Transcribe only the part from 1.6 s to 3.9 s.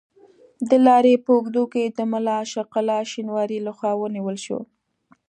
کې د ملا عاشق الله شینواري له